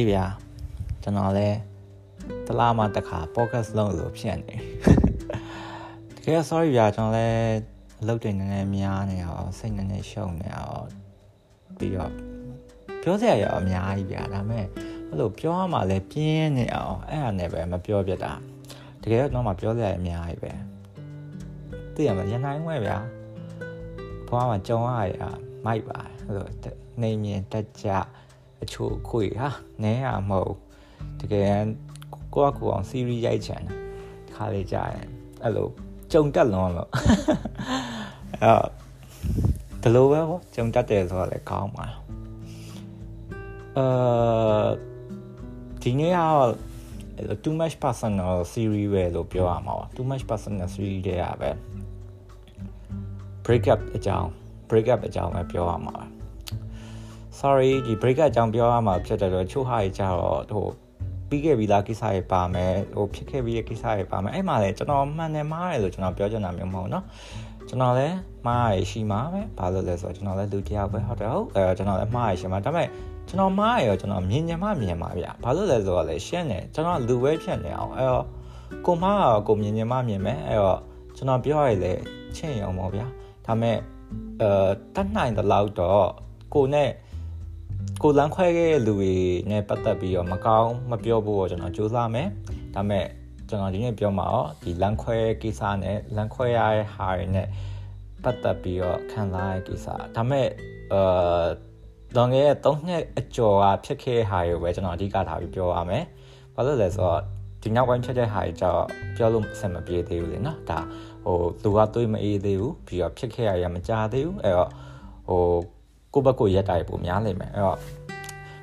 [0.00, 0.24] အေးဗျာ
[1.02, 1.58] ကျွန်တော်လည်း
[2.46, 4.56] တလားမှတစ်ခါ podcast လုပ်လို့ဖြစ်နေ
[6.16, 7.40] တကယ် sorry ဗျာကျွန်တော်လည်း
[8.00, 10.86] အလုပ်တွေနည်းနည်းများနေအောင်စိတ်နည်းနည်းရှုံနေအောင်
[11.78, 12.12] ပြီးတော့
[13.02, 14.64] ပြောစရာရအများကြီးဗျာဒါပေမဲ့
[15.08, 18.32] အဲ့လိုပြောရမှလည်းပြင်းနေအောင်အဲ့ဒါနဲ့ပဲမပြောပြတာ
[19.02, 20.52] တကယ်တော့မှပြောစရာအများကြီးပဲ
[21.94, 22.98] သိရမလားရနိုင်ဝဲဗျာ
[24.28, 25.22] ဘွားမှာကြုံရရ
[25.66, 26.46] မိုက်ပါအဲ့လို
[27.02, 27.88] နေမြင်တက်ကြ
[28.62, 29.48] အချို့ခွေဟာ
[29.82, 30.54] နဲရမဟုတ်
[31.20, 31.54] တကယ်
[32.34, 35.08] ကိုကကိုအောင် series ရိုက်ချင်တယ်ခါလေးကြာရင်
[35.42, 35.68] အဲ့လို
[36.12, 36.90] ကြုံတက်လွန်လို့
[38.42, 38.64] အဲ့
[39.82, 41.86] ဒီလိုပဲဟောကြုံတက်တယ်ဆိုတော့လည်းကောင်းပါ
[43.76, 44.66] အာ
[45.82, 46.20] ဒီနေ့က
[47.44, 51.50] too much personal series ပဲလို့ပြောရမှာပါ too much personal series တွေကပဲ
[53.44, 54.28] break up အကြောင်း
[54.68, 56.19] break up အကြောင်းပဲပြောရမှာပါ
[57.39, 60.67] sorry ဒီ break up အကြောင်းပြောရမှာဖြစ်တယ်တော့ချို့ဟာကြီးကြတော့ဟို
[61.29, 67.03] ပြီးခဲ့ပြီလားကိစ္စတွေပါမယ်ဟိုဖြစ်ခဲ့ပြီးတဲ့ကိစ္စတွေပါမယ်အဲ့မှာလည်းကျွန်တော်မှန်တယ်မှားတယ်လို့ကျွန်တော်ပြောချင်တာမျိုးမဟုတ်เนาะ
[67.69, 68.15] ကျွန်တော်လည်း
[68.45, 72.87] မှားရရှိမှာပဲဘာလို့လဲဆိုတော့ကျွန်တော်လည်းလူတစ်ယောက်ပဲဟုတ်တယ်ဟုတ်အဲကျွန်တော်လည်းမှားရရှိမှာဒါပေမဲ့
[73.27, 78.25] ကျွန်တော်မှားရရောကျွန်တော်မြင်ညံမှမြင်ပါဗျဘာလို့လဲဆိုတော့လေရှင်းတယ်ကျွန်တော်လူပဲဖြစ်နေအောင်အဲ့တော့
[78.85, 80.79] ကိုမှားရကိုမြင်ညံမှမြင်မယ်အဲ့တော့
[81.17, 81.93] ကျွန်တော်ပြောရလေ
[82.35, 83.05] ချင်းရုံပေါ့ဗျာ
[83.45, 83.77] ဒါပေမဲ့
[84.41, 84.49] အဲ
[84.95, 86.07] တတ်နိုင်တဲ့လောက်တော့
[86.53, 86.89] ကိုနဲ့
[88.02, 89.14] ကိုလမ်းခွဲခဲ့တဲ့လူတွေ
[89.50, 92.28] နဲ့ပတ်သက်ပြီးတော့မကောင်းမပြောဖို့ကျွန်တော်ကြိုးစားမယ်
[92.74, 93.06] ဒါပေမဲ့
[93.48, 97.46] ကျွန်တော်ဒီနေ့ပြောမှာတော့ဒီလမ်းခွဲကိစ္စနဲ့လမ်းခွဲရတဲ့ဟာတွေနဲ့
[98.24, 99.86] ပတ်သက်ပြီးတော့ခံစားရတဲ့ကိစ္စ
[100.16, 100.46] ဒါပေမဲ့
[100.92, 101.44] အာ
[102.16, 106.04] တော့ငယ်3နှစ်အကျော်ကဖြစ်ခဲ့တဲ့ဟာတွေပဲကျွန်တော်အဓိကထားပြီးပြောရမယ်
[106.54, 107.20] ဘာလို့လဲဆိုတော့
[107.62, 108.84] ဒီနောက်ပိုင်းဖြစ်တဲ့ဟာတွေကြောင့်
[109.16, 110.78] ပြောလို့အဆင်မပြေသေးဘူးလေနော်ဒါ
[111.24, 114.70] ဟိုလူကတွေးမအေးသေးဘူးပြီးတော့ဖြစ်ခဲ့ရရမကြသေးဘူးအဲ့တော့
[115.28, 115.44] ဟို
[116.14, 117.78] ကိုဘက်ကိုရက်တာပိုများလိမ့်မယ်အဲ့တော့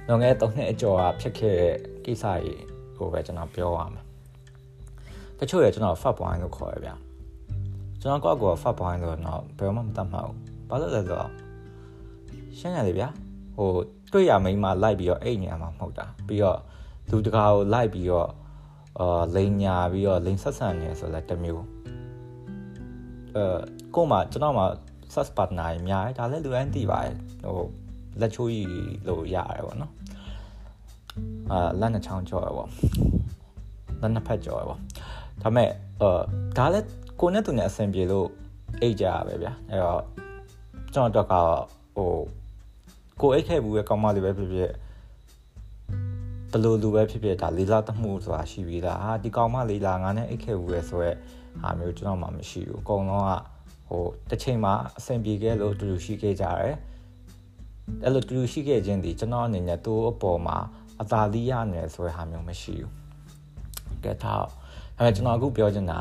[0.08, 1.74] လွန်ခဲ့တဲ့3နှစ်အကျော်ကဖြစ်ခဲ့တဲ့
[2.06, 2.53] ကိစ္စတွေ
[2.97, 4.03] ဟိုပဲကျွန်တော်ပြောရမှာ
[5.40, 6.91] တချို့ရကျွန်တော် fat point လို့ခေါ်ရဗျ
[8.02, 10.36] ကျွန်တော်ကောက်ကော fat point လို့တော့ဘယ်မှမတတ်မှဘူး
[10.69, 11.30] ဘာလို့လဲဆိုတော့
[12.57, 13.09] ရှင်းရတယ်ဗျာ
[13.56, 13.69] ဟို
[14.13, 16.59] တွေ့ရမိန်းမလိုက်ပြီးတော့အိတ်နေရမှာမဟုတ်တာပြီးတော့
[17.12, 18.30] လူတကာကိုလိုက်ပြီးတော့
[19.00, 21.66] အာလိန်ညာပြီးတော့လိန်ဆက်ဆံနေဆိုလဲတမျိုး
[23.36, 23.44] အဲ
[23.96, 24.66] ကို့မှာကျွန်တော်မှာ
[25.13, 27.66] sus partner အများကြီးဒါလည်းလူတိုင်းသိပါတယ်ဟို
[28.22, 28.69] လက်ချိုးကြီး
[29.07, 29.94] လို့ရတယ်ပေါ့နော်
[31.51, 32.69] အာလက်နှချောင်းကြော်ရပေါ့
[34.01, 34.79] လက်နှစ်ဖက်ကြော်ရပေါ့
[35.41, 35.69] ဒါမဲ့
[36.01, 36.22] အာ
[36.57, 36.85] ဒါလည်း
[37.19, 38.28] ကိုနဲ့သူနဲ့အဆင်ပြေလို့
[38.81, 40.03] အိတ်ကြရပဲဗျာအဲ့တော့
[40.94, 41.34] ကျွန်တော်တော့က
[41.95, 42.12] ဟို
[43.22, 44.72] ကိုအိတ်ခဲ့ဘူးပဲကောင်းမလေးပဲဖြစ်ဖြစ်
[46.51, 51.12] ဘလို့လူပဲဖြစ်ဖြစ်ဒါလေးစားတမှုဆိုတာရှိပြီးသားဟာဒီကောင်မလေးလာငါနဲ့အိတ်ခဲ့ဘူးပဲဆိုရဲ
[51.62, 53.31] ဟာမျိုးကျွန်တော်မှမရှိဘူးအကုန်လုံးက
[53.88, 56.75] ဟိုတစ်ချိန်မှာအဆင်ပြေခဲ့လို့တူတူရှိခဲ့ကြတယ်
[58.03, 60.58] အဲ့လိုတူတူရှိခဲ့ခြင်းဒီကျွန်တော်အနေနဲ့သူ့အပေါ်မှာ
[61.02, 62.92] အသာသီးရနေဆိုတဲ့ဟာမျိုးမရှိဘူး
[64.03, 64.48] ကဲတော့
[64.98, 66.00] အဲကျွန်တော်အခုပြောချင်တာ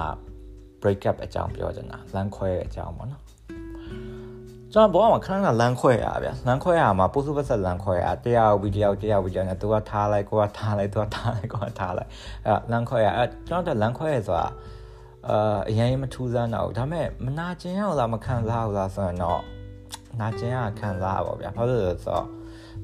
[0.81, 3.23] break up အကြောင်းပြောချင်တာလမ်းခွဲအကြောင်းပေါ့နော်
[4.73, 12.11] ကျွန်တော်ဘောမှာခဏခဏလမ်းခွဲရဗျာလမ်းခွဲရမှာပို့စုပတ်ဆက်လမ်းခွဲရတရားဝီတရားတရားဝီတရားနဲ့သူကထားလိုက်ကိုကထားလိုက်သူကထားလိုက်ကိုကထားလိုက်
[12.47, 14.47] အဲလမ်းခွဲရအဲကျွန်တော်တို့လမ်းခွဲရဆိုတာ
[15.31, 19.42] အာအရင်မထူးဆန်းတော့ဒါပေမဲ့မနာကျင်ရလားမခံစားဘူးလားဆိုရင်တော့
[20.20, 22.26] နာကျင်ရခံစားပါဗျာဘာလို့လဲဆိုတော့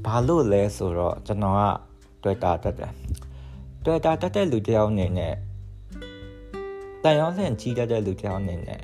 [0.04, 1.62] ဘာလို့လဲဆိုတော့ကျွန်တော်က
[2.22, 2.92] Twitter တက်တယ်
[3.84, 5.34] Twitter တက်တဲ့လူတယောက်အနေနဲ့
[7.02, 8.82] တန်ရောင်းစင်ကြီးတတ်တဲ့လူတယောက်အနေနဲ့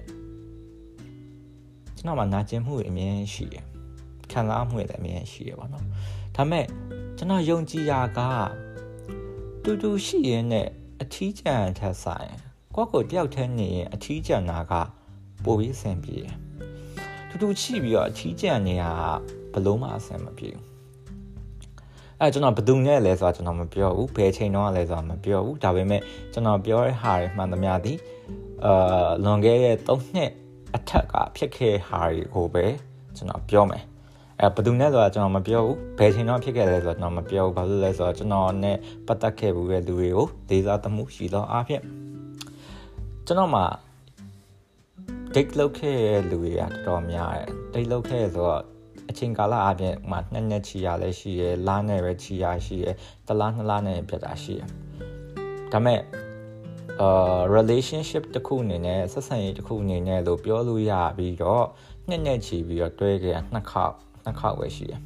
[1.97, 3.65] ကျွန်တော်မှနာကျင်မှုတွေအမြင်ရှိတယ်
[4.33, 5.85] ခံစားမှုတွေလည်းအမြင်ရှိရပါတော့
[6.37, 6.67] ဒါပေမဲ့
[7.17, 8.21] ကျွန်တော်ယုံကြည်ရာက
[9.63, 10.69] တူတူရှိရင်နဲ့
[11.01, 12.33] အထီးကျန်ထက်ဆိုင်
[12.75, 14.73] ကိုယ့်ကိုတယောက်တည်းနေရင်အထီးကျန်တာက
[15.45, 16.35] ပိုပြီးအဆင်ပြေတယ်
[17.29, 18.93] တူတူချိပြီးတော့အထီးကျန်နေတာ
[19.53, 20.65] ဘလုံးမှအဆင်မပြေဘူး
[22.21, 26.01] အဲကျွန်တော်ဘယ်သူနဲ့လဲဆိုတာကျွန်တော်မပြောဘူးဘယ်ချိန်တော့လဲဆိုတာမပြောဘူးဒါပေမဲ့
[26.33, 27.99] ကျွန်တော်ပြောတဲ့ဟာတွေမှန်သမျှသည်
[28.65, 30.31] အာလွန်ခဲ့တဲ့3နှစ်
[30.77, 32.65] အထက်ကဖြစ်ခဲ့ဟာတွေကိုပဲ
[33.17, 33.85] ကျွန်တော်ပြောမယ်
[34.41, 38.77] အဲဘယ်သူနဲ့ဆိုတာကျွန်တော်မပြောဘူးဘယ်ချိန်တော့ဖြစ်ခဲ့လဲဆိုတာကျွန်တော်မပြောဘူးဘာလို့လဲဆိုတော့ကျွန်တော်နဲ့
[39.07, 41.83] ပတ်သက်ခဲ့ဘူးတဲ့လူတွေကိုလေးစားသမှုရှိသောအားဖြင့်
[43.31, 43.67] ကျွန်တော်မှာ
[45.35, 48.63] date လုပ်ခဲ့တဲ့လူတွေကတော်တော်များတယ် date လုပ်ခဲ့ဆိုတော့
[49.11, 52.95] အချိန်ကာလအပြင်မှာနှစ်နှစ်ချီရလဲရှိရယ်လနဲ့ပဲချီရရှိရယ်
[53.27, 54.69] တလားနှစ်လားနဲ့ပြတ်တာရှိရယ်
[55.73, 56.01] ဒါမဲ့
[57.01, 61.65] အာ relationship တစ်ခုအနေနဲ့ဆက်ဆံရေးတစ်ခုအနေနဲ့လို့ပြောလို့ရပြီးတော့
[62.09, 63.95] နှစ်နှစ်ချီပြီးတော့တွဲခဲ့နှစ်ခေါက်
[64.25, 65.01] နှစ်ခေါက်ပဲရှိရယ်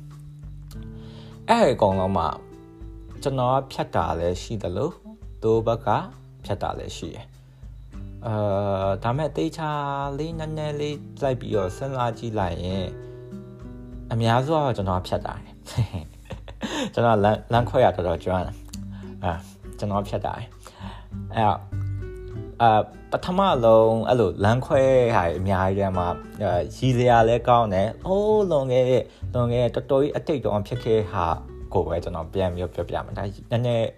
[1.48, 2.28] အဲ့ဒီအကောင်လုံးမှာ
[3.22, 4.92] ကျွန်တော်ဖြတ်တာလည်းရှိတယ်လို့
[5.42, 5.88] သူဘက်က
[6.44, 7.31] ဖြတ်တာလည်းရှိရယ်
[8.26, 9.70] အာဒါမဲ့တေချာ
[10.18, 12.86] လေးနည်းနည်းလေးလိုက်ပြီးတော့စဉ်းစားကြည့်လိုက်ရင်
[14.12, 15.54] အများစုကတော့ကျွန်တော်ဖြတ်တာတယ်
[16.94, 18.56] ကျွန်တော်လမ်းလမ်းခွဲရတော်တော်ကျွမ်းတယ်
[19.24, 19.32] အာ
[19.78, 20.46] ကျွန်တော်ဖြတ်တာအဲ့
[21.46, 21.58] တော့
[22.62, 22.80] အာ
[23.10, 24.82] ပထမလုံးအဲ့လိုလမ်းခွဲ
[25.16, 26.06] ဟာအများကြီးတည်းမှာ
[26.78, 29.04] ရီစရာလည်းကောင်းတယ်။အိုးလွန်ခဲ့တဲ့
[29.34, 31.24] လွန်ခဲ့တော်တော်ကြီးအတိတ်တောင်ဖြစ်ခဲ့ဟာ
[31.72, 33.88] ကိုပဲကျွန်တော်ပြန်ပြီးပြောပြမယ်။ဒါနည်းနည်း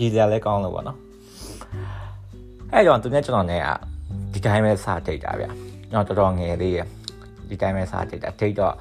[0.00, 0.98] ရီစရာလည်းကောင်းလို့ပေါ့နော်။
[2.74, 3.62] အဲ့တော့သူနဲ့ကျွန်တော်နဲ့
[4.32, 5.46] ဒီတိုင်းပဲစတိတ်တာဗျ။
[5.90, 6.80] ကျွန်တော်တော်တော်ငယ်လေးရ
[7.48, 8.74] ဒီတိုင်းပဲစတိတ်တာတိတ်တော့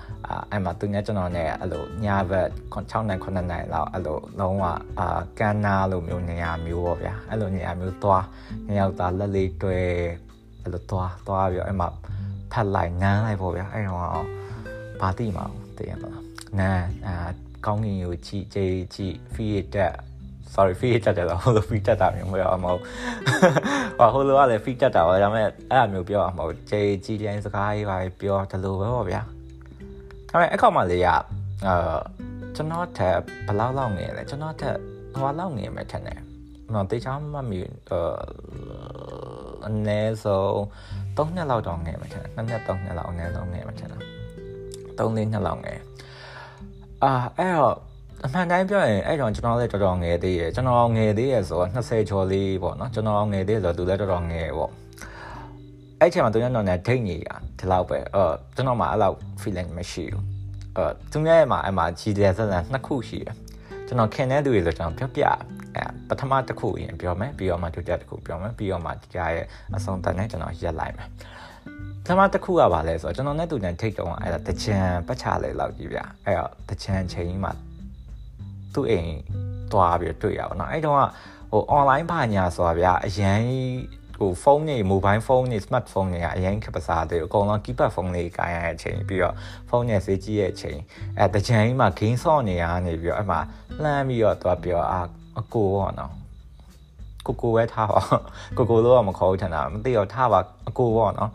[0.52, 4.64] အဲ့မှာသူနဲ့ကျွန်တော်နဲ့အဲ့လိုညဘက်6နိုင်9နိုင်လောက်အဲ့လိုလုံးဝ
[5.00, 8.26] အာကန်နာလိုမျိုးနေရာမျိုးပေါ့ဗျာအဲ့လိုနေရာမျိုးသွား
[8.68, 9.80] နေရောက်သားလက်လေးတွဲ
[10.62, 11.88] အဲ့လိုသွားသွားပြီးအဲ့မှာ
[12.52, 14.00] ဖတ်လိုက်နမ်းလိုက်ပေါ့ဗျာအဲ့တော့
[15.02, 15.46] ဘာတိမှာ
[15.78, 16.24] တည်ရမလား
[16.60, 17.16] နမ်းအာ
[17.66, 19.94] ကောင်းကင်ကိုကြည့်ကြည့်ကြည့် feed တက်
[20.54, 22.82] sorry feed တက်တယ်တော့ဟိုလို feed တက်တာမျိုးမဟုတ်အောင်မဟုတ်
[23.98, 29.22] ဟောဟိုလိုကလည်း feed တက်တာပါဒါပေမဲ့အဲ့အမျိုးပြောအောင်မဟုတ်ကြည့်ကြည့်တိုင်းစကားကြီးပါပြောတယ်လို့ပဲပေါ့ဗျာ
[30.30, 31.98] ဒါပေမဲ့အခါမှလေးကအာ
[32.56, 33.18] ကျွန်တော်ထက်
[33.48, 34.78] ဘယ်လောက်လောက်ငယ်လဲကျွန်တော်ထက်
[35.20, 36.20] ဟိုလောက်ငယ်မယ်ထင်တယ်
[36.74, 37.60] နော်တေချာမမီ
[37.90, 38.14] အာ
[39.68, 40.56] အနည်းဆုံး
[41.18, 44.02] 3နှစ်လောက်တော့ငယ်မယ်ထင်တယ်2နှစ်3နှစ်လောက်အနည်းဆုံးငယ်မယ်ထင်တယ်
[44.98, 45.80] 3လေးနှစ်လောက်ငယ်
[47.04, 47.78] အာအဲ့တော့
[48.26, 54.72] အမှန်တိုင်းပြောရင်အဲ့တော့ကျွန်တော်လည်းတော်တော်ငယ်သေးရယ်ကျွန်တော်ငယ်သေးရယ်ဆိုတော့20ကျော်လေးပေါ့နော်ကျွန်တော်ငယ်သေးဆိုတော့သူလည်းတော်တော်ငယ်ပေါ့
[56.00, 58.24] အဲ့ချိန်မှာသူညတော့နဲ့ဒိတ်နေတာဒီလောက်ပဲအဲ
[58.56, 60.24] ကျွန်တော်မှအဲ့လောက် feeling မရှိဘူး
[60.76, 63.36] အဲသူများရဲ့မှာအဲ့မှာကြည်တယ်ဆက်ဆံနှစ်ခုရှိတယ်
[63.88, 65.24] ကျွန်တော်ခင်တဲ့သူတွေဆိုကျွန်တော်ပြောပြ
[65.76, 69.46] အဲပထမတစ်ခုရင်ပြောမယ်ပြီးတော့မှဒုတိယတစ်ခုပြောမယ်ပြီးတော့မှဒီကြားရဲ့
[69.76, 71.10] အဆုံးသတ်နဲ့ကျွန်တော်ရက်လိုက်မယ်
[72.04, 74.78] ပထမတစ်ခုကပါလဲဆိုတော့ကျွန်တော်နဲ့သူနဲ့ထိတ်တုံးအဲ့ဒါတချံ
[75.08, 77.54] ပတ်ချလေလောက်ကြီးဗျအဲ့တော့တချံချိန်မှာ
[78.74, 79.12] သူ့အိမ်
[79.72, 81.04] သွားပြီးတွေ့ရပါတော့အဲ့တုန်းက
[81.52, 83.42] ဟို online ဘာညာဆိုတာဗျာအရင်
[84.20, 89.36] ဟိုဖုန်းတွေ mobile phone တွေ smartphone တွေကအရင်ခက်ပစားသေးအကုန်လုံး keypad phone တွေကိုင်ရတဲ့အချိန်ပြီးတော့
[89.70, 90.80] ဖုန်းနဲ့ဈေးကြီးရဲ့အချိန်
[91.20, 93.40] အဲတကြိမ်မှာ game ဆော့နေရနေပြီးတော့အဲ့မှာ
[93.84, 95.02] လှမ်းပြီးတော့သွားပြီးတော့အာ
[95.40, 96.14] အကိုပေါ့နော်
[97.26, 98.02] ကိုကိုပဲထားပါ
[98.58, 100.40] ကိုကိုလို့ကမခေါ်ဘူးထင်တာမသိတော့ထားပါ
[100.70, 101.32] အကိုပေါ့နော်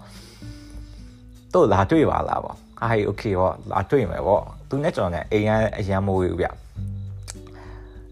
[1.54, 6.48] တို့လာတွေ့ပါလားပေါ့အားကြီး okay ပေါ့လာတွေ့မယ်ပေါ့သူနဲ့ကျွန်တော်နဲ့အိမ်ရအရန်မိုးဘူးဗျ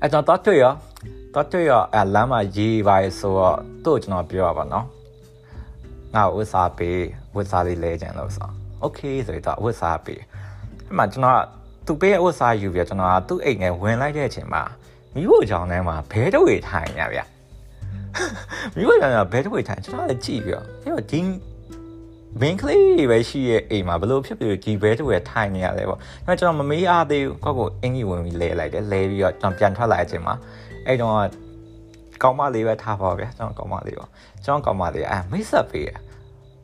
[0.01, 0.73] အဲ့တော့တော့တွေ့ရော
[1.33, 4.85] တော့တွေ့ရအလမ်းမှာရေးပါဆိုတော့သူ့ကျွန်တော်ပြောရပါနော်
[6.15, 6.99] ငါဝစ်စားပေး
[7.35, 8.49] ဝစ်စားလေးလဲကြတယ်လို့ဆို
[8.81, 10.21] โอเคဆိုတော့ဝစ်စားပေး
[10.87, 11.41] အဲ့မှာကျွန်တော်
[11.85, 14.63] သူပေးဝစ်စားယူပြကျွန်တော်ကသူ့အိမ်နဲ့ဝင်လိုက်တဲ့အချိန်မှာ
[15.13, 17.19] မိဖို့ကြောင်ထဲမှာဘဲတဝေထိုင်ရဗျ
[18.75, 21.19] မိဖို့ကြောင်ကဘဲတဝေထိုင်ကျွန်တော်လည်းကြည့်ပြီးတော့အဲ့တော့ဒီ
[22.40, 30.34] မင်းကလေးပဲရှိရဲ့အိမ်မှာဘလို့ဖြစ်ပြီးဒီဘဲတဝဲထိုင်နေရလဲပေါ့။ဒါကျွန်တော်မမေးအားသေးဘူး။ကောက်ကိုအင်ကြီးဝင်ပြီးလဲလိုက်တယ်။လဲပြီးတော့ကျွန်တော်ပြန်ထွက်လာတဲ့အချိန်မှာ
[30.86, 31.16] အဲ့တော့
[32.22, 34.06] ကောင်းမလေးပဲထားပါဗျာကျွန်တော်ကောင်းမလေးပါ
[34.44, 35.90] ကျွန်တော်ကောင်းမလေးအဲမိတ်ဆက်ပေးရ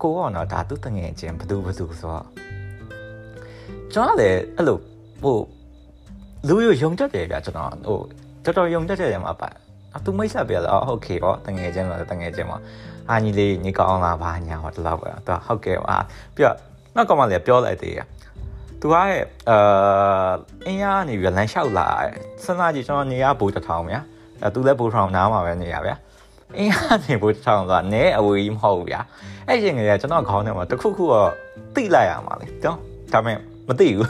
[0.02, 2.24] ကိုကတော့ဒါသူတငယ်ချင်းဘသူဘသူဆိုတော့
[3.92, 4.78] ကျွန်တော်လည်းအဲ့လို
[5.22, 5.38] ဟို
[6.48, 7.98] လူရယုံတတ်တယ်ဗျာကျွန်တော်ဟို
[8.44, 9.48] တော်တော်ယုံတတ်တယ်မှာပါ
[9.96, 12.58] အတူမိတ်ဆက်ပေးလားဟုတ်ကဲ့ပေါ့တငယ်ချင်းပါတငယ်ချင်းပါ
[13.09, 15.95] အာညီလေးညီကောင်းလားဘာညာဟောတလောက်ပဲသူဟုတ်ကဲ့ပါ
[16.35, 16.57] ပြီးတော့
[16.95, 17.99] နောက်ကောင်မလေးပြောလိုက်သေးရ
[18.79, 20.31] သူကရဲ့အာ
[20.65, 21.87] အင်းရနေပြီးလမ်းလျှောက်လာ
[22.43, 23.99] စဉ်းစားကြည့်ကျွန်တော်နေရဘူတထောင်ဗျာ
[24.41, 25.95] အဲသူလည်းဘူထောင်နားမှာပဲနေရဗျာ
[26.57, 26.75] အင်းရ
[27.05, 29.01] နေဘူတထောင်ဆိုတာနဲအဝေးကြီးမဟုတ်ဘူးဗျာ
[29.47, 31.31] အဲ့ချိန်ကလေးကျွန်တော်ခေါင်းထဲမှာတခုခုတော့
[31.75, 32.77] တိလိုက်ရမှာလေတော့
[33.13, 34.09] ဒါပေမဲ့မသိဘူး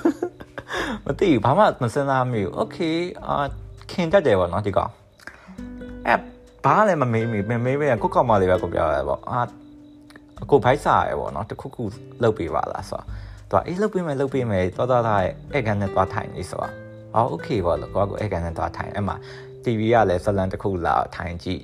[1.06, 2.78] မသိဘူးဘာမှမစဉ်းစားမိဘူးโอเค
[3.26, 3.36] အာ
[3.92, 4.92] ခင်တတ်တယ်ပေါ့နော်ဒီကောင်
[6.08, 6.16] အဲ
[6.68, 9.42] ဘာလည်းမမေးမိမမေးပဲကိုကောက်မလေးပဲကိုပြောရဲပေါ့အာ
[10.52, 11.84] ကိုဘိုက်စားရဲပေါ့နော်တခုခု
[12.24, 13.02] လုပ်ပေးပါလားဆို
[13.52, 15.22] တော့သူကအေးလုပ်ပေးမယ်လုပ်ပေးမယ်တော်တော်သား
[15.54, 16.72] အဲ့ကန်နဲ့သွားထိုင်နေဆိုတော့
[17.16, 19.16] အော်โอเคပေါ့လို့ကိုကအဲ့ကန်နဲ့သွားထိုင်အဲ့မှာ
[19.64, 21.64] TV ကလည်းဇလန်တစ်ခုလာထိုင်ကြည့်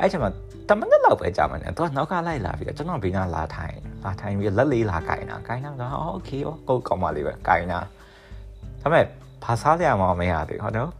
[0.00, 0.30] အဲ့ချိန်မှာ
[0.68, 7.78] တမန်လောက်ပဲကြာမှန်းတယ်သူကနောက်ကလိုက်လာပြီးတော့ကျွန်တော်ဘေးနားလာထိုင်လာထိုင်ပြီးလက်လေးလာကင်တာကင်တာကအော်โอเคရောကိုကောင်းပါလေးပဲကင်တာ
[8.82, 9.04] ဒါပေမဲ့
[9.44, 10.90] ဘာစားရမှာမရသေးဟုတ်တော့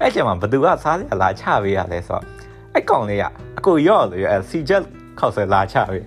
[0.00, 2.24] အဲ့ချိန်မှာဘသူကစားရလာချပေးရလဲဆိုတော့
[2.74, 3.24] အဲ့ကောင်လေးက
[3.58, 4.82] အကိုရော့လို့အဲ့စီချက်
[5.18, 6.06] ခောက်ဆယ်လာချပေး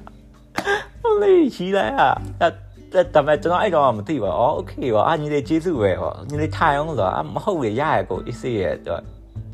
[1.01, 2.11] ဟုတ်လေရှိလိုက်อ่ะ
[2.41, 2.49] ဒါ
[3.13, 8.75] ပေမဲ့ကျွန်တော်အဲ့တော့မသိပါဘူး။အော်โอเคပါ။အာညီလေးကျေးဇူးပဲဟော။ညီလေးထိုင်အောင်ဆိုတာမဟုတ်လေရရကိုအစ်စေးရဲ့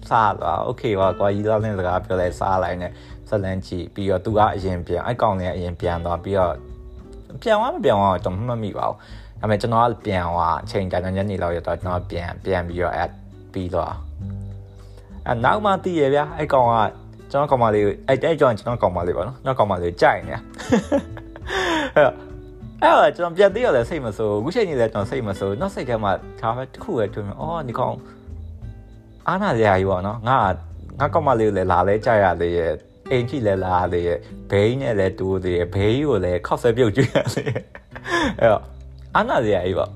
[0.10, 2.92] စားတော့โอเคပါကွာရီသားလင်းစကားပြောလဲစားလိုက်နဲ့
[3.30, 6.54] ဇလန်ကြည့်ပြီးတော့သူကအရင်ပြန်အဲ့ကောင်လေးကအရင်ပြန်သွားပြီးတော့
[7.42, 8.98] ပြန်သွားမပြန်သွားတော့မမှတ်မိပါဘူး။
[9.40, 13.10] ဒါပေမဲ့ကျွန်တော်ကပြန်သွားအချိန်ကြာညနေလောက်ရတော့ကျွန်တော်ပြန်ပြန်ပြီးတော့အဲ့
[13.54, 13.92] ပြီးတော့
[15.31, 16.75] အဲ့နောက်မှတည်ရဗျာအဲ့ကောင်က
[17.31, 20.41] ကျွန်တော်ကောင်မလေးအဲ့အဲ့ကြောင့်ကျွန်တော်ကောင်မလေးပါနော်ကျွန်တော်ကောင်မလေးကြိုက်နေအဲ့
[22.83, 27.95] အဲ့တော့ကျွန်တော်ပြတ်သေးရလဲစိတ်မဆိုးအခုချိန်ကြီးလဲကျွန်တော်စိတ်မဆိုးနောက်စိတ်ထဲမှာဒါပဲတစ်ခုပဲတွေ့မြင်အော်ဒီကောင်
[29.27, 30.39] အားနာစရာကြီးပေါ့နော်ငါ
[30.99, 32.73] ငါကောင်မလေးကိုလည်းလာလဲကြရလေရဲ့
[33.11, 34.19] အိမ်ကြီးလည်းလာလေရဲ့
[34.51, 37.45] ဘိန်းနဲ့လည်းတူသေးရဲ့ဘေးကိုလည်းခောက်ဆွဲပြုတ်ကြည့်ရလေ
[38.39, 38.63] အဲ့တော့
[39.15, 39.91] အားနာစရာကြီးပေါ့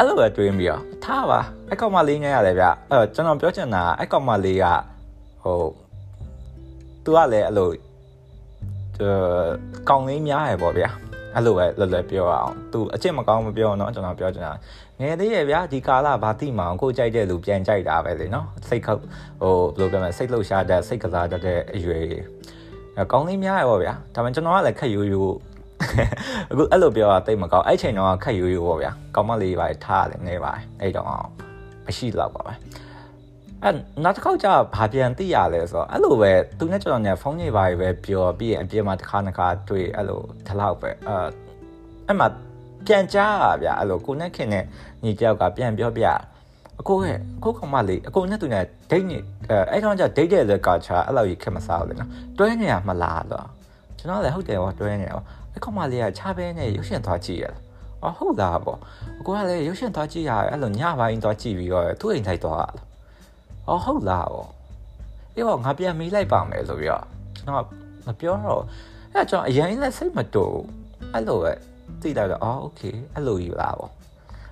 [0.00, 4.64] အဲ့လိုပဲတွေးပြီးတော့ထားပါအဲ့ကောင်မလေးငယ်ရတယ်ဗျအဲ့ကျွန်တော်ပြောချင်တာအဲ့ကောင်မလေးက
[5.42, 5.56] ဟို
[7.04, 7.70] သူကလည်းအဲ့လို
[9.88, 10.88] ကောင်းလေးများရပေါ့ဗျာ
[11.34, 14.52] အဲ့လိုပဲလွယ်လွယ်ပြောအောင်သူအချစ်မကောင်းမပြောတော့ကျွန်တော်ပြောချင်တာ
[15.00, 19.00] ငယ်သေးရဲ့ဗျာဒီကာလဘာတိမအောင်ကိုကြိုက်တဲ့လူပြန်ကြိုက်တာပဲလေနော်စိတ်ခုတ်
[19.40, 22.04] ဟိုဘယ်လိုပြောမလဲစိတ်လှုပ်ရှားတဲ့စိတ်ကစားတတ်တဲ့အရွယ်
[23.12, 25.22] ကောင်းလေးများရပေါ့ဗျာဒါပေမဲ့ကျွန်တော်ကလည်းခက်ယူယူ
[26.50, 31.06] အခုအဲ့လိုပြောတာတိတ်မကောင်းအဲ့ချိန်တော့ခက်ယူယူပေါ့ဗျာကောင်းမလေးပါထားတယ်နေပါအဲ့တော့
[31.86, 32.52] မရှိတော့ပါပဲ
[33.62, 41.26] အဲ့နောက်တစ်ခေါက်ကျဘာပြန်သိရလဲဆိုတော့အဲ့လိုပဲသူနဲ့ကျွန်တော်နဲ့ဖုန်းကြီးပါပဲပြောပြီးရင်အပြင်မှာတစ်ခါတစ်ခါတွေ့အဲ့လိုဒီလောက်ပဲအဲ့
[42.06, 42.28] အဲ့မှာ
[42.86, 44.64] ပြန်ကြားရဗျအဲ့လိုကိုနဲ့ခင်နဲ့
[45.04, 46.04] ညီတယောက်ကပြန်ပြောပြ
[46.80, 49.18] အကိုရဲ့အကိုကောင်မလေးအကိုနဲ့သူနဲ့ဒိတ်နေ
[49.72, 53.46] အဲ့တော့ကျဒိတ်တဲ့လေကာချာအဲ့လိုကြီးခက်မစားဘူးလေနော်တွဲနေရမလားတော့
[53.98, 55.20] ကျွန်တော်လည်းဟုတ်တယ်ဟောတွဲနေရော
[55.51, 57.57] အဲ့ကောင်မလေးကချားပဲနဲ့ရုပ်ရှင်သွားကြည့်ရလား
[58.01, 58.79] အော်ဟုတ်လားပေါ့
[59.19, 62.75] အကိုကလည်းရုပ်ရှင်သွားကြည့်ရအဲ့လိုညပိုင်းသွားကြည့်ပြီးတော့သူ့အိမ်ထိုက်သွားလား
[63.67, 64.49] အော်ဟုတ်လားပေါ့
[65.35, 67.05] အေးပေါ့ငါပြန်မေးလိုက်ပါမယ်ဆိုပြီးတော့
[67.37, 67.67] ကျွန်တော်
[68.05, 68.63] မပြောတော့
[69.13, 70.45] အဲ့ကျွန်တော်အရင်လည်းစိတ်မတူ
[71.13, 71.53] အဲ့လိုပဲ
[72.01, 72.81] သိလိုက်တော့အော်โอเค
[73.13, 73.91] အဲ့လိုယူလာပေါ့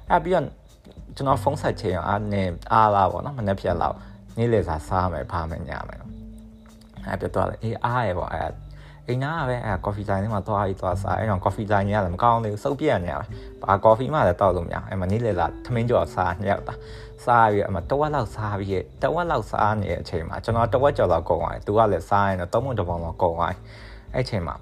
[0.10, 0.46] အဲ့ပြီးတော့
[1.16, 3.98] ကျွန်တော်ဖုန်းဆက်ချင်အားနဲ့အားလာပေါ့နော်မနေ့ဖြတ်လောက်
[4.38, 6.02] နေ့လေစာစားမယ်ဖားမယ်ညမယ်
[7.06, 8.50] အဲ့ပြတော့အေးအားရပေါ့အဲ့
[9.09, 13.25] အိမ်နာကပဲအဲကော်ဖီဆိုင်ထဲမှာသွားပြီးသွားစားအဲ့တော့ကော်ဖီဆိုင်ကြီးကလည်းမကောင်းသေးဘူးစုပ်ပြက်နေရပဲ
[13.63, 16.75] ဘာကော်ဖီမှလည်းတောက်လို့မရအဲ့မှာနေ့လေလာထမင်းကြော်စားညက်တာ
[17.25, 23.55] စားပြီးအမတဝက်လောက်စားပြီးတဝက်လောက်စားနေတဲ့အချိန်မှာကျွန်တော်တဝက်ကျော်လောက်ကုန်သွားတယ်သူကလည်းစားရင်တော့သုံးပုံတစ်ပုံလောက်ကုန်သွား
[24.15, 24.55] အဲ့ချိန်မှာ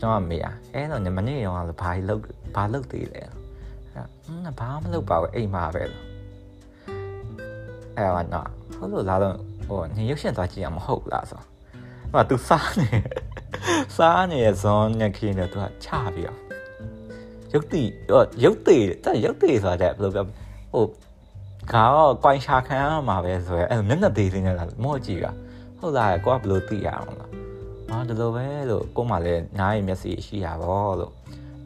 [0.00, 2.22] ျွန်တော်မေးရအဲ့တော့ညမနေ့ရောလည်းဘာလုပ်
[2.54, 3.32] ဘာလုပ်သေးလဲအဲ့
[4.60, 6.04] ဘာမှမလုပ်ပါဘူးအိမ်မှာပဲလို့
[7.96, 9.36] အဲ့တော့ဟုတ်လို့လာတော့
[9.66, 11.40] ဟိုညရုပ်ရှင်သွားကြည့်ရမဟုတ်လားဆို
[12.12, 12.88] ဟိုသူစားနေ
[13.96, 16.38] စားနေဇွန်ညခင်းတော့သူကချပြီးတော့
[17.52, 17.82] ရုပ်တိ
[18.44, 20.26] ရုပ်တိတဲ့ရုပ်တိဆိုတဲ့ဘယ်လိုပြော
[20.72, 20.84] ဟို
[21.72, 25.32] ကတော့ကွိုင်းရှာခံရမှာပဲဆိုရဲအဲ့မျက်နှာသေးသေးနဲ့လာမော့ကြည့်တာ
[25.78, 27.26] ဟုတ်လားကိုကဘယ်လိုသိရအောင်လဲ
[27.90, 31.12] အာဒီလိုပဲလို့ကိုမှလည်းနားရမျက်စိရှိရပါလို့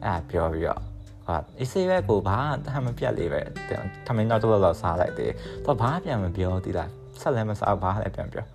[0.05, 0.81] အဲ့ပြောပြီးတော့
[1.27, 3.41] ဟာအေးစေးပဲကိုဘာတမ်းမပြတ်လေးပဲ
[4.05, 5.33] ထမင်းတော့တော့တော့စားလိုက်သေး
[5.65, 6.89] တော့ဘာပြန်မပြောသေးလား
[7.21, 8.45] ဆက်လည်းမစားဘာလည်းပြန်ပြော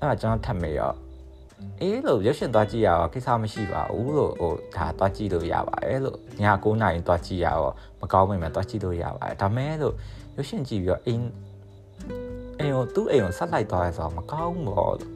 [0.00, 0.92] အဲ့ကျွန်တော်ထပ်မေရော
[1.80, 9.94] အေးလို့ရုပ်ရှင်သွားကြည့်ရတော့ကိစ္စမရှိပါဘူးလို့ဟိုဒါသွားကြည့်လို့ရပါတယ်လို့ည9နာရီသွားကြည့်ရတော့မကောင်းမိမယ်သွားကြည့်လို့ရပါတယ်ဒါမဲ့လို့
[10.36, 11.26] ရုပ်ရှင်ကြည့်ပြီးတော့အိမ်
[12.58, 15.10] အိမ်ကိုသူ့အိမ်ကိုဆက်လိုက်သွားရဲဆိုတော့မကောင်းဘူးပေါ့လို့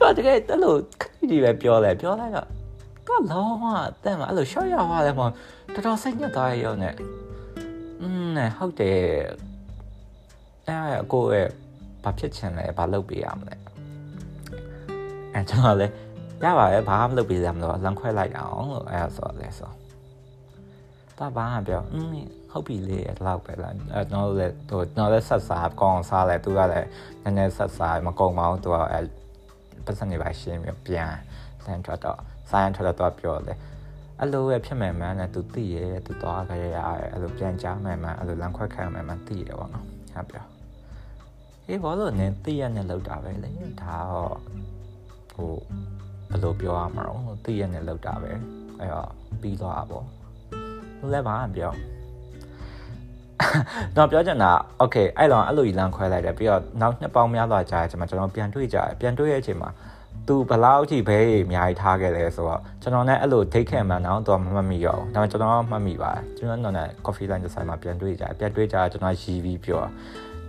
[0.00, 2.60] ဟာတကယ်တလို့ခရီးပဲပြောလဲပြောလိုက်တော့
[3.08, 3.64] တော့လုံးဝ
[4.04, 6.94] တဲ့မှာအဲ့လိုရှော့ရသွားတယ်မတော်တော်စိတ်ညစ်သွားရောနဲ့
[8.00, 9.00] อืมနဲ့ဟုတ်တယ်
[10.66, 11.48] အဲ့ကိုရဲ့
[12.04, 13.56] ဘာဖြစ်ချင်လဲဘာလုပ်ပေးရမလဲ
[15.34, 15.92] အဲကျွန်တော်လည်း
[16.42, 19.70] ရပါရဲ့ဘာမှမလုပ်ပေးရမလို့လမ်းခွဲလိုက်အောင်လို့အဲဆိုလဲဆို
[21.18, 22.16] တော့ဘာမှပြောอืม
[22.50, 26.88] ဟုတ်ပြီလေအဲ့လောက်ပဲလားအဲကျွန်တော်လည်းဟိုကျွန်တော်လည်းဆက်စားကောင်းစားလဲသူကလည်း
[27.22, 29.00] နည်းနည်းဆက်စားမကုန်ပါဘူးသူကအဲ
[29.86, 31.10] ပတ်စံနေပါရှင်းပြီးပြန်
[31.64, 32.18] ဆန်ထွက်တော့
[32.50, 33.58] ဆိုင်ထွက်တော့ပြောတယ်
[34.18, 36.78] အဲ့လိုပဲဖြစ်မယ်မှန်းနဲ့သူသိရဲသူသွားကြရရ
[37.12, 40.44] အဲ့လိုပြန်ကြားမယ်မှန်းအဲ့လိုလမ်းခွဲခံမယ်မှန်းသိရပေါ့နော်ဟာပြော
[41.68, 43.50] အေးဘာလို့နင်းသိရနဲ့လောက်တာပဲလေ
[43.82, 44.36] ဒါတော့
[45.40, 45.56] ဟို
[46.30, 48.30] ဘယ်လိုပြောရမှာတော့သိရနဲ့လောက်တာပဲ
[48.78, 49.08] အဲ့တော့
[49.40, 50.04] ပြီးသွားတာပေါ့
[51.12, 51.72] လည်းဘာမှပြော
[53.96, 59.70] တော့ပြောချင်တာ okay အဲ့တော့အဲ့လိုကြီးလမ်းခွဲလိုက်တယ်ပြီးတော့နောက်နှစ်ပေါင်းများစွာကြာကျွန်တော်ကျွန်တော်ပြန်တွေ့ကြတယ်ပြန်တွေ့ရဲ့အချိန်မှာ
[60.28, 69.82] သူဘလောက်ထိဘဲအများကြီးထားခဲ့လဲဆိုတော့ကျွန်တော်လည်းအဲ့လိုဒိတ်ခဲ့မှန်းတော့တော့မမှတ်မိရောဒါပေမဲ့ကျွန်တော်မှတ်မိပါတယ်ကျွန်တော်တော့လည်း coffee line ဆိုင်မှာပြန်တွေ့ကြတယ်ပြန်တွေ့ကြကျွန်တော်ရီးပြီးပြော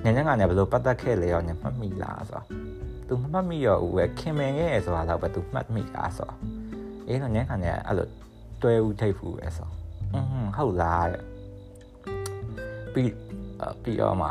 [0.04, 2.46] နင်းကနေဘယ်လိုပတ်သက်ခဲ့လဲရောညမှတ်မိလားဆိုတော့
[3.14, 6.38] သူမမှတ်မိရောဦးပဲခင်မင်ခဲ့ဆိုတာတော့ပဲသူမှတ်မိတာဆိုတော့
[7.08, 8.08] အေးတော့နင်းကနေအဲ့လို
[8.62, 9.70] တွဲဦးထိတ်ဖူးပဲဆို
[10.14, 11.24] อืมဟုတ်လားတဲ့
[12.94, 13.14] ပြီး
[13.84, 14.28] ပြီးတော့မှ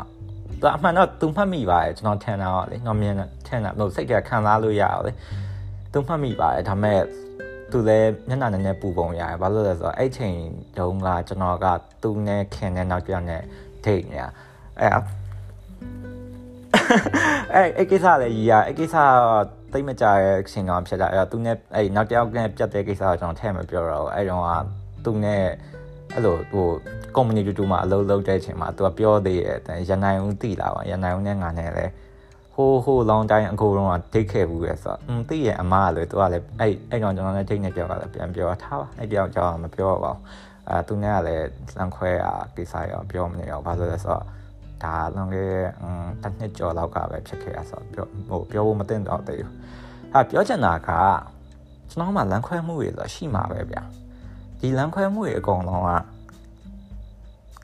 [0.61, 3.15] သူအမှန်တော့သူမှတ်မိပါတယ်ကျွန်တော်ထင်တာတော့လေကျွန်တော်မြင်
[3.47, 5.11] ထင်တာလို့စိတ်ကခံစားလို့ရအောင်လေ
[5.93, 6.99] သူမှတ်မိပါတယ်ဒါပေမဲ့
[7.71, 10.37] သူလည်းမျက်နှာနဲ့ပူပုံရတယ်ဘာလို့လဲဆိုတော့အဲ့ချိန်
[10.77, 11.65] တုန်းကကျွန်တော်က
[12.03, 13.41] သူနဲ့ခင်နဲ့နောက်ပြောင်းနဲ့
[13.85, 14.19] ဒိတ်နေ
[14.79, 14.91] အဲ့
[17.55, 18.95] အဲအဲ့ကိစ္စလည်းကြီးရအဲ့ကိစ္စ
[19.73, 24.49] တိတ်မကြရဲ့အချိန်ကောင်ဖြစ်တာအဲ့ဒါသူနဲ့အဲ့နောက်တယောက်နဲ့ပြတ်တဲ့ကိစ္စကိုကျွန်တော်ထည့်မပြောတော့ဘူးအဲ့တော့က
[25.05, 25.43] သူနဲ့
[26.13, 26.67] အဲ့လိုဟို
[27.15, 31.91] company တူတူမှာအလုပ်လုပ်တဲ့အချိန်မှာသူကပြောသေးတယ်ရန်နိုင်ဦးတိလာပါရန်နိုင်ဦးနဲ့ငါနဲ့လည်း
[32.55, 40.19] ဟိုးဟိုး long time အခုတော့ဒိတ်ခဲ့ဘူးလေဆိုတော့อืมတိရဲ့အမကလေသူကလည်းအဲ့အဲ့တော့ကျွန်တော်လည်းဒိတ်နဲ့ပြောတာလည်းပြန်ပြောထားပါအဲ့ပြောင်းကြောင်းမပြောပါဘူး
[40.69, 44.23] အဲသူနဲ့ကလည်းလန်ခွဲတာကိစ္စရောပြောမနေတော့ဘာလို့လဲဆိုတော့
[44.83, 49.55] ဒါလွန်ခဲ့อืมတစ်နှစ်ကျော်လောက်ကပဲဖြစ်ခဲ့ရဆိုတော့ပြောဟိုပြောဖို့မတင်တော့သေးဘူး
[50.13, 50.89] ဟာပြောချင်တာက
[51.91, 53.83] ကျွန်တော်မှလမ်းခွဲမှုတွေဆိုရှိမှာပဲဗျာ
[54.59, 55.89] ဒီလမ်းခွဲမှုတွေအကုန်လုံးက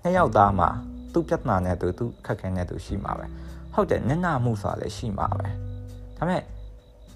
[0.03, 0.69] နှစ်ယောက်သားမှာ
[1.13, 3.25] သူ့ပြဿနာနဲ့သူသူ့ခက်ခဲနဲ့သူရှိမှာပဲ
[3.73, 5.47] ဟုတ်တယ်နစ်နာမှုဆိုတာလည်းရှိမှာပဲ
[6.17, 6.43] ဒါပေမဲ့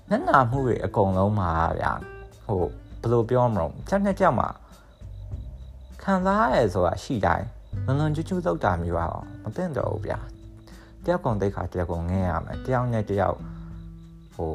[0.09, 1.93] နစ်နာမှုတွေအကုန်လုံးမှာဗျာ
[2.45, 2.61] ဟို
[3.01, 4.47] ဘယ်လိုပြောမလို့ချက်နဲ့ကြောက်မှာ
[6.03, 7.47] ခံစားရဲဆိုတာရှိတိုင်း
[7.85, 10.19] လွန်လွန်ကျူးကျူးလောက်တာမျိုးအောင်မသိတော့ဘူးဗျာ
[11.05, 13.37] တယောက်ကောင်တိတ်ခါတယောက်ကောင်ငဲရမယ်တယောက်နဲ့တယောက်
[14.35, 14.53] ဟို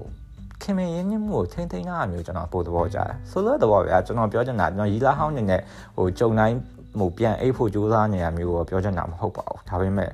[0.62, 5.60] ခင်မင်းရင်းနှီးမှုကိုထိမ့်သိမ်းတာမျိုးကျွန်တော်ပို့သဘောကြတယ်ဆိုလိုတဲ့ဘောဗျာကျွန်တော်ပြောချင်တာကျွန်တော်ရီလာဟောင်းနေနဲ့
[5.96, 6.56] ဟိုကြုံတိုင်း
[6.98, 10.10] ဟိုပြန်အိတ်ဖို့ကြိုးစားနေရမျိုးကိုပြောချင်တာမဟုတ်ပါဘူးဒါပေမဲ့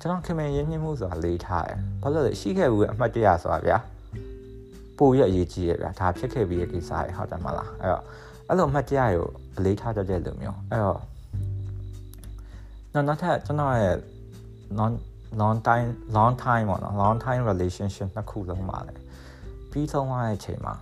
[0.00, 3.76] ကျွန်တော်ခင်မင်းရင်းနှီးမှုဆိုတာလေးထားတယ်ဘာလို့လဲရှိခဲ့ဘူးအမှတ်တရဆိုတာဗျာ
[4.98, 8.02] ပို့ရအရေးကြီးရဗျာဒါဖြစ်ခဲ့ပြီးရဲ့ကိစ္စရဟုတ်တယ်မလားအဲ့တော့
[8.48, 11.00] အဲ့လိုအမှတ်တရကိုအလေးထားတတ်တဲ့လူမျိုးအဲ့တော့
[12.94, 13.96] နောက်ထပ်ကျွန်တော်ရဲ့
[14.78, 14.94] long
[15.40, 18.94] long time long time ပေါ့နော် long time relationship နှစ်ခုလုံးပါလေ
[19.70, 20.74] ပြီးဆုံးသွားတဲ့အချိန်မှာ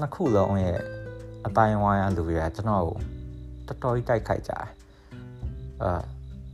[0.00, 0.78] နှစ်ခုလုံးရဲ့
[1.46, 2.96] အတိုင်းဝိုင်းအလူတွေကကျွန်တော်ကို
[3.66, 4.66] တော်တော်ကြီးတိုက်ခိုက်ကြတယ်
[5.82, 6.00] အာ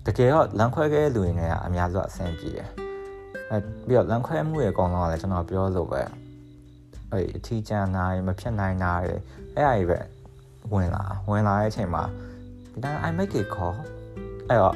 [0.07, 2.69] တကယ်တော့လမ်းခွဲခဲ့တဲ့လူတွေနဲ့ကအများစုအဆင်ပြေတယ်
[3.51, 3.57] အဲ
[3.87, 6.03] ပြီးတော့လမ်းခွဲမှုရဲ့အကောင်လုံးကလည်းကျွန်တော်ပြောလို့ပဲ
[7.11, 9.15] အဲ့အထီးကျန်တာမဖြစ်နိုင်တာတွေ
[9.55, 9.99] အဲ့အရာတွေပဲ
[10.73, 12.05] ဝင်လာဝင်လာတဲ့အချိန်မှာ
[12.77, 13.77] ဒီတိုင်း I make it call
[14.49, 14.75] အဲ့တော့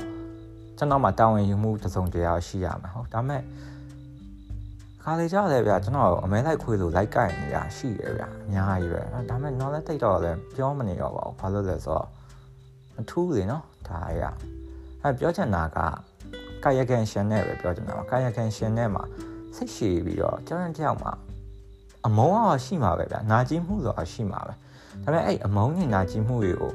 [0.78, 3.42] ကျွန်တော်မှတာဝန်ယူမှုတစုံတရာရှိရမှာဟုတ်ဒါပေမဲ့
[5.02, 12.06] ခါလေကြတယ်ဗျာကျွန်တော်အမဲလိုက်ခွေးလို့လိုက်ကြိုက်နေတာရှိတယ်ဗျာအများကြီးပဲဒါပေမဲ့တော့လည်းတိတ်တော့လည်းပြောမနေတော့ပါဘူးဘာလို့လဲဆိုတော့
[13.00, 14.22] အထူးလေနော်ဒါရ
[15.02, 15.78] အဲပြောချင်တာက
[16.64, 19.02] ကာယကံရှင်နဲ့ပဲပြောချင်တာပါကာယကံရှင်နဲ့မှာ
[19.56, 21.12] စိတ်ရှည်ပြီးတော့ကျွန်တော်တယောက်မှာ
[22.06, 24.56] အမုန်းအောင်ရှိမှာပဲဗျာနာကျင်မှုဆိုတာရှိမှာပဲဒါ
[25.02, 26.72] ပေမဲ့အဲ့အမုန်းနဲ့နာကျင်မှုတွေကို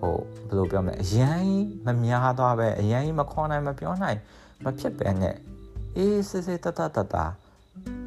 [0.00, 0.16] ဟို
[0.48, 1.48] ဘယ်လိုပြောမလဲအရန်
[1.86, 4.18] မများသွားပဲအရန်မခေါ်နိုင်မပြောနိုင်
[4.64, 5.36] မဖြစ်ပဲနဲ့
[5.96, 7.14] အေးစစ်စစ်တတတတ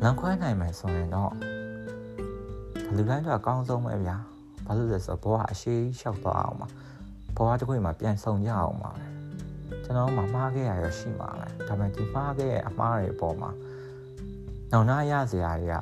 [0.02, 1.34] လမ်းခွဲနိုင်မယ်ဆိုရင်တော့
[2.96, 4.18] လူတိုင်းတော့အကောင်းဆုံးပဲဗျာ
[4.66, 6.68] ဘာလို့လဲဆိုတော့ဘဝအရှိလျှောက်သွားအောင်ပါ
[7.38, 9.06] ဘဝတစ်ခုမှာပြန်ဆောင်ကြအောင်ပါပဲ
[9.84, 13.50] ကျွန်တော်မှမှားခဲ့ရရရှိမှာပဲဒါပေမဲ့ဒီမှားခဲ့ရဲ့အမှားတွေအပေါ်မှာ
[14.72, 15.76] နောက်နာရစရာတွေက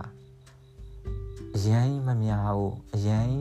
[1.56, 3.32] အရင်မများဘူးအရင်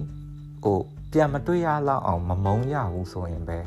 [0.65, 0.81] ဟို
[1.13, 3.59] ပြန်မတွေ့ရတော့အောင်မမုံရဘူးဆိုရင်ပဲ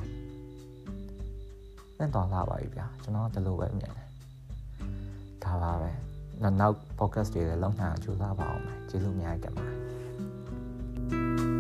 [1.98, 4.08] နဲ့တော်လာပါပြီဗျာကျွန်တော်ဒီလိုပဲမြင်တယ်
[5.44, 5.92] ဒါပါပဲ
[6.60, 11.59] နောက် podcast တွေလည်းလုံးနိုင်အောင်ကြိုးစားပါအောင်မယ်ကျေးဇူးအများကြီးတင်ပါတယ်